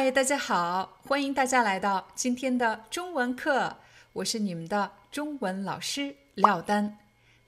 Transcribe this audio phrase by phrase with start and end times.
[0.00, 3.78] 嗨，大家好，欢迎大家来到今天的中文课，
[4.12, 6.98] 我是你们的中文老师廖丹。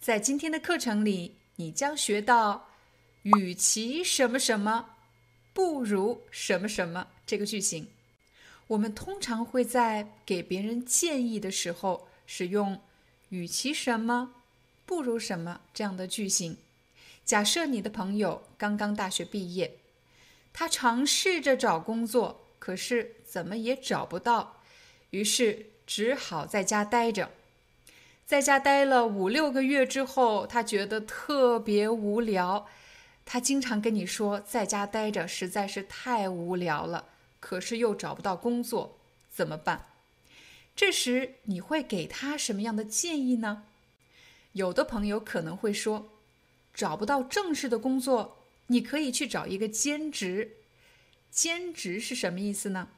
[0.00, 2.66] 在今天的课程里，你将学到
[3.22, 4.96] “与其什么什么，
[5.52, 7.86] 不如什么什么”这个句型。
[8.66, 12.80] 我们通常会在给别人建议的时候使用
[13.30, 14.32] “与其什么，
[14.84, 16.56] 不如什么”这样的句型。
[17.24, 19.76] 假设你的朋友刚刚大学毕业。
[20.52, 24.60] 他尝试着找工作，可是怎么也找不到，
[25.10, 27.30] 于是只好在家待着。
[28.26, 32.68] 在家待了五六个月之后，他觉得特别无聊。
[33.24, 37.06] 他经常跟你说，在家待着实在是太无聊了，
[37.38, 38.98] 可是又找不到工作，
[39.30, 39.86] 怎么办？
[40.76, 43.64] 这时你会给他什么样的建议呢？
[44.52, 46.08] 有的朋友可能会说，
[46.74, 48.39] 找不到正式的工作。
[48.70, 50.52] 你可以去找一个兼职，
[51.28, 52.88] 兼职是什么意思呢？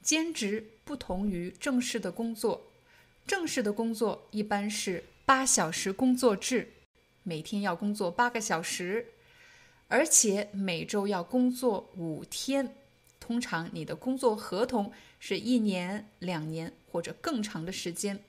[0.00, 2.70] 兼职不同于正式的工作，
[3.26, 6.72] 正式的工作一般是八小时工作制，
[7.24, 9.08] 每天要工作八个小时，
[9.88, 12.76] 而且每周要工作五天。
[13.18, 18.22] 通常你的工作合同是一年、两年或者更长的时间，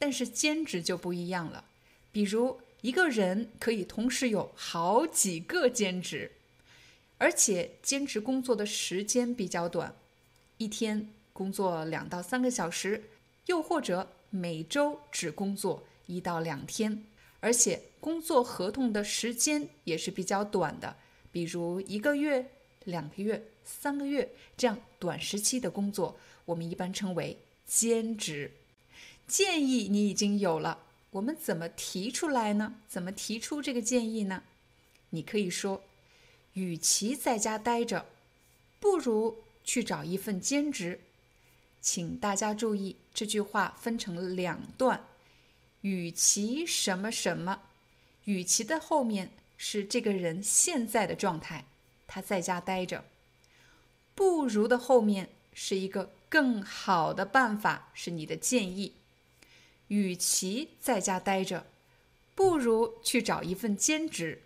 [0.00, 1.64] 但是兼职就不一样了，
[2.10, 2.60] 比如。
[2.80, 6.30] 一个人可以同时有好几个兼职，
[7.18, 9.94] 而且兼职工作的时间比较短，
[10.58, 13.10] 一天工作两到三个小时，
[13.46, 17.04] 又或者每周只工作一到两天，
[17.40, 20.96] 而且工作合同的时间也是比较短的，
[21.32, 22.48] 比如一个月、
[22.84, 28.52] 两个月、三个月这样短时期的工作，我们一般称为兼职。
[29.26, 30.84] 建议你已经有了。
[31.10, 32.74] 我们怎么提出来呢？
[32.86, 34.42] 怎么提出这个建议呢？
[35.10, 35.82] 你可以说，
[36.52, 38.06] 与其在家待着，
[38.78, 41.00] 不如去找一份兼职。
[41.80, 45.06] 请大家注意，这句话分成了两段。
[45.80, 47.62] 与其什么什么，
[48.24, 51.64] 与其的后面是这个人现在的状态，
[52.06, 53.04] 他在家待着。
[54.14, 58.92] 不如的后面是一个更好的办法，是你的建议。
[59.88, 61.66] 与其在家待着，
[62.34, 64.42] 不如去找一份兼职。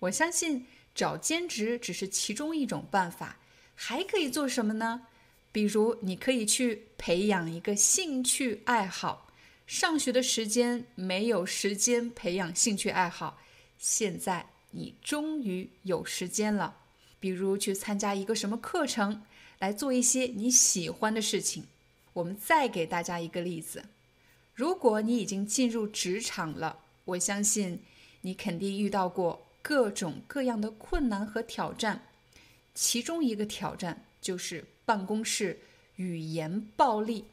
[0.00, 3.38] 我相信找兼职只是其中一种办法，
[3.74, 5.06] 还可以做什么呢？
[5.52, 9.30] 比如，你可以去培养一个兴趣爱好。
[9.66, 13.40] 上学的时间没有时间培养兴趣爱好，
[13.78, 16.78] 现在你终于有时间了。
[17.20, 19.22] 比如去参加一个什么课程，
[19.60, 21.64] 来做一些你喜欢的事情。
[22.12, 23.84] 我们再给大家一个例子。
[24.54, 27.80] 如果你已经进入职场了，我相信
[28.20, 32.06] 你肯定遇到过各种各样的困难和挑战。
[32.72, 35.58] 其中一个挑战就是办公室
[35.96, 37.24] 语言暴力。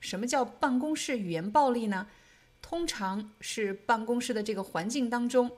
[0.00, 2.08] 什么叫办公室语言暴力呢？
[2.60, 5.50] 通常是办公室的这个环境当中，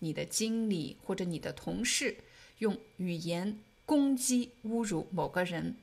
[0.00, 2.18] 你的经理或者你的同事
[2.58, 5.76] 用语言攻击、侮辱某个人。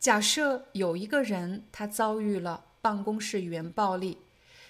[0.00, 2.64] 假设有一个人他遭遇了。
[2.80, 4.18] 办公室语言暴力，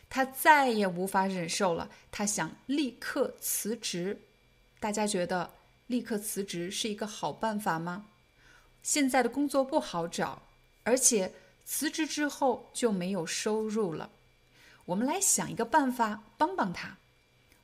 [0.08, 1.90] 他再也无法忍受了。
[2.10, 4.22] 他想立刻辞职。
[4.78, 5.50] 大家觉得
[5.86, 8.06] 立刻辞职是一个好办法吗？
[8.82, 10.42] 现在的工作不好找，
[10.84, 11.34] 而且
[11.64, 14.10] 辞职之后就没有收入了。
[14.86, 16.96] 我们来想一个办法帮帮他。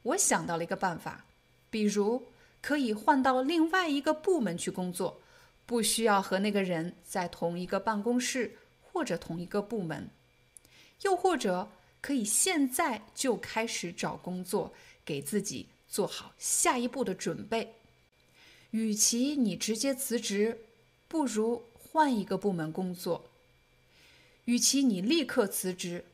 [0.03, 1.25] 我想到了一个办法，
[1.71, 2.29] 比如
[2.61, 5.21] 可以换到另外一个部门去工作，
[5.65, 10.11] 不需要和那个人在同一个办公室或者同一个部门。
[11.03, 11.71] 又或者
[12.01, 14.73] 可以现在就开始找工作，
[15.05, 17.75] 给自己做好下一步的准备。
[18.71, 20.67] 与其你直接辞职，
[21.09, 23.23] 不如换一个部门工作；
[24.45, 26.05] 与其你立刻辞职，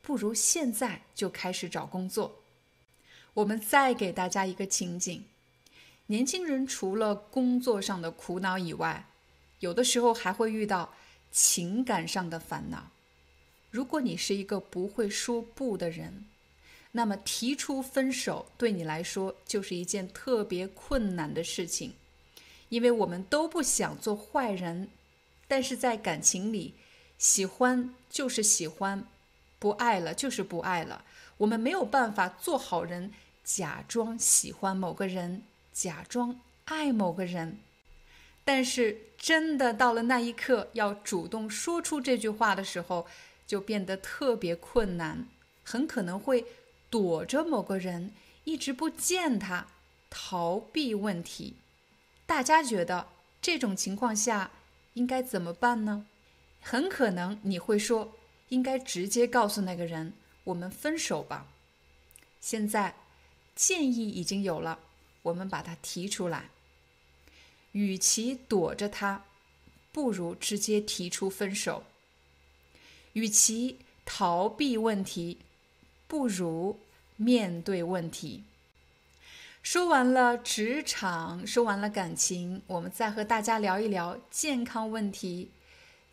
[0.00, 2.42] 不如现在就开始找工作。
[3.34, 5.24] 我们再给大家一个情景：
[6.06, 9.06] 年轻人除了工作上的苦恼以外，
[9.60, 10.92] 有的时候还会遇到
[11.30, 12.90] 情感上的烦恼。
[13.72, 16.26] 如果你是一个不会说不的人，
[16.92, 21.94] 那么提出分手对你来说就是一件特别困难的事情，
[22.68, 24.90] 因为我们都不想做坏人，
[25.48, 26.74] 但是在感情里，
[27.16, 29.06] 喜欢就是喜欢，
[29.58, 31.02] 不爱了就是不爱了，
[31.38, 33.10] 我们没有办法做好人，
[33.42, 37.58] 假装喜欢某个人，假装爱某个人。
[38.44, 43.06] 但是，真的到了那一刻，要主动说出这句话的时候，
[43.52, 45.28] 就变得特别困难，
[45.62, 46.46] 很可能会
[46.88, 48.14] 躲着某个人，
[48.44, 49.66] 一直不见他，
[50.08, 51.56] 逃避问题。
[52.24, 53.08] 大家觉得
[53.42, 54.52] 这种情况下
[54.94, 56.06] 应该怎么办呢？
[56.62, 58.14] 很可能你会说，
[58.48, 60.14] 应该直接告诉那个人，
[60.44, 61.46] 我们分手吧。
[62.40, 62.94] 现在
[63.54, 64.78] 建议已经有了，
[65.24, 66.48] 我们把它提出来。
[67.72, 69.26] 与其躲着他，
[69.92, 71.82] 不如直接提出分手；
[73.14, 75.38] 与其逃避问题，
[76.06, 76.78] 不如
[77.16, 78.44] 面对问题。
[79.62, 85.50] 说完了职场，说完了感情，我们再和大家聊一聊健康问题。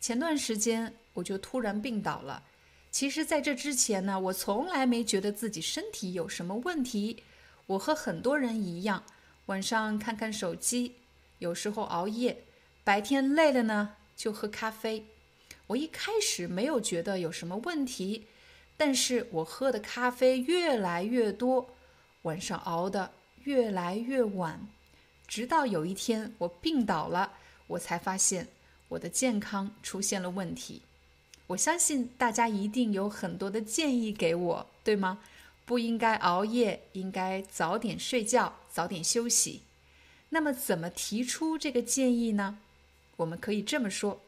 [0.00, 2.44] 前段时间我就突然病倒了。
[2.92, 7.22] 其实，在这之前呢，我从来没觉得自己身体有什么问题。
[7.66, 9.04] 我和很多人一样，
[9.46, 10.96] 晚上看看手机。
[11.38, 12.44] 有时候熬夜，
[12.84, 15.06] 白天累了呢，就喝咖啡。
[15.70, 18.26] 我一开始没有觉得有什么问题，
[18.76, 21.70] 但是我喝的咖啡越来越多，
[22.22, 23.12] 晚上熬的
[23.44, 24.66] 越来越晚，
[25.28, 27.34] 直到有一天我病倒了，
[27.68, 28.48] 我才发现
[28.88, 30.82] 我的健康出现了问题。
[31.46, 35.20] 我相信大家一定有很多的建议给我，对吗？
[35.64, 39.62] 不应该熬夜，应该早点睡觉，早点休息。
[40.30, 42.58] 那么怎么提出这个建议呢？
[43.18, 44.20] 我们可以这么说：，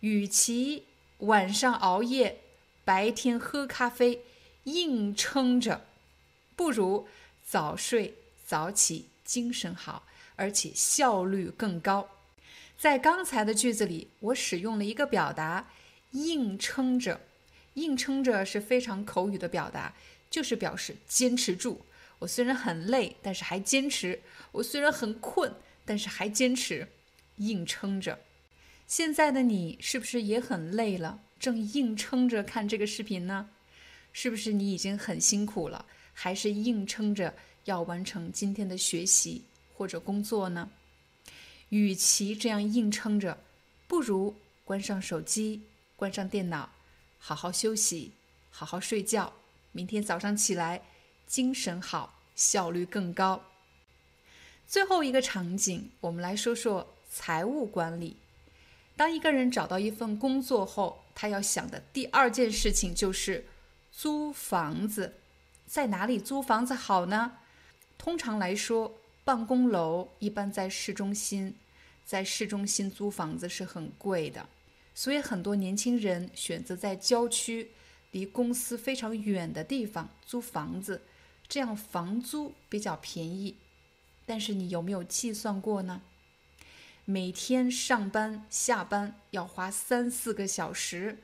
[0.00, 0.84] 与其
[1.18, 2.38] 晚上熬夜，
[2.84, 4.22] 白天喝咖啡，
[4.64, 5.84] 硬撑着，
[6.54, 7.08] 不如
[7.44, 8.14] 早睡
[8.46, 10.04] 早起，精神好，
[10.36, 12.08] 而且效率更高。
[12.78, 15.68] 在刚才的句子里，我使用了一个表达
[16.12, 17.20] “硬撑着”，
[17.74, 19.94] 硬撑着是非常口语的表达，
[20.30, 21.80] 就是表示坚持住。
[22.20, 24.20] 我虽然很累，但是还坚持；
[24.52, 25.52] 我虽然很困，
[25.84, 26.86] 但是还坚持，
[27.36, 28.20] 硬撑着。
[28.88, 33.50] 现在的你是不是也很累了，正硬撑着看这个视频呢？
[34.14, 37.34] 是不是你已经很辛苦了，还是硬撑着
[37.66, 39.42] 要完成今天的学习
[39.74, 40.70] 或者工作呢？
[41.68, 43.38] 与其这样硬撑着，
[43.86, 45.60] 不如关上手机，
[45.94, 46.70] 关上电脑，
[47.18, 48.12] 好好休息，
[48.48, 49.30] 好好睡觉。
[49.72, 50.82] 明天早上起来。
[51.26, 53.44] 精神好，效率更高。
[54.66, 58.16] 最后一个场景，我们来说说财务管理。
[58.98, 63.46] 当一个人找到一份工作后，他要想的第二件事情就是
[63.92, 65.14] 租房子。
[65.66, 67.34] 在哪里租房子好呢？
[67.96, 71.54] 通常来说，办公楼一般在市中心，
[72.04, 74.48] 在市中心租房子是很贵的，
[74.96, 77.70] 所以很多年轻人选择在郊区、
[78.10, 81.02] 离公司非常远的地方租房子。
[81.46, 83.54] 这样房租比较便宜，
[84.26, 86.02] 但是你有没有计算过呢？
[87.10, 91.16] 每天上班下班要花三四个小时，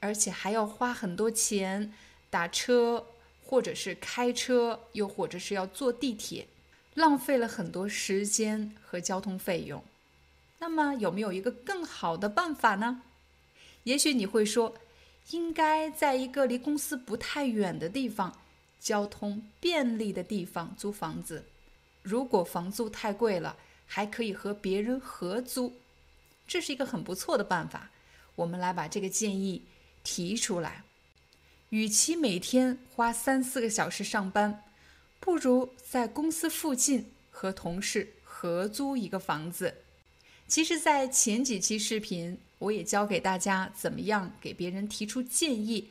[0.00, 1.92] 而且还要花很多钱
[2.30, 3.08] 打车，
[3.44, 6.48] 或者是开车，又或者是要坐地铁，
[6.94, 9.84] 浪费了很多时间和交通费用。
[10.58, 13.02] 那么有没有一个更好的办法呢？
[13.82, 14.74] 也许你会说，
[15.32, 18.38] 应该在一个离公司不太远的地方。
[18.80, 21.44] 交通便利的地方租房子，
[22.02, 25.76] 如果房租太贵了，还可以和别人合租，
[26.46, 27.90] 这是一个很不错的办法。
[28.34, 29.62] 我们来把这个建议
[30.02, 30.82] 提出来。
[31.70, 34.62] 与其每天花三四个小时上班，
[35.18, 39.74] 不如在公司附近和同事合租一个房子。
[40.46, 45.88] 其实，在前几期视频，我也教给大家怎么样给别人提出建议，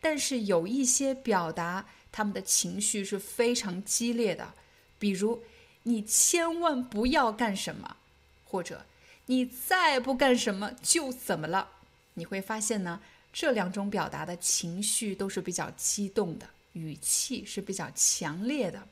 [0.00, 1.86] 但是有一些表达。
[2.10, 4.54] 他们的情绪是非常激烈的，
[4.98, 5.42] 比如
[5.84, 7.96] “你千万不要干什么”，
[8.44, 8.84] 或者
[9.26, 11.68] “你再不干什么就怎么了”。
[12.14, 13.00] 你会发现呢，
[13.32, 18.86] 这两种表达的情绪都是比较激动的，语气是比较强烈的。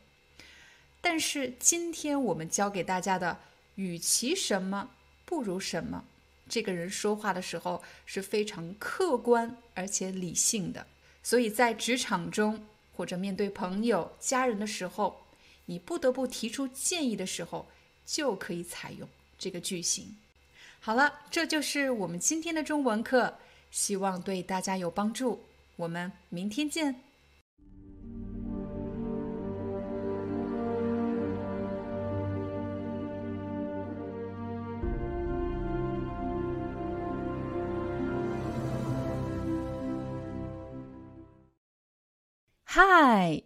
[1.00, 3.38] 但是今天我们教给大家的
[3.76, 4.90] “与其什么
[5.24, 6.04] 不如什么”，
[6.48, 10.86] 这个人说话的时候是非常客观而且理性的，
[11.22, 12.66] 所以在职场中。
[12.96, 15.25] 或者面对朋友、家人的时候，
[15.66, 17.66] 你不得不提出建议的时候，
[18.04, 19.08] 就可以采用
[19.38, 20.16] 这个句型。
[20.80, 23.38] 好了，这就是我们今天的中文课，
[23.70, 25.44] 希望对大家有帮助。
[25.76, 27.02] 我们明天见。
[42.68, 43.45] Hi,